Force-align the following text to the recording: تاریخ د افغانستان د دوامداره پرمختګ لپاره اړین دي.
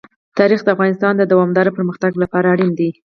تاریخ 0.39 0.59
د 0.63 0.67
افغانستان 0.75 1.13
د 1.17 1.23
دوامداره 1.31 1.75
پرمختګ 1.77 2.11
لپاره 2.23 2.47
اړین 2.53 2.71
دي. 2.79 2.89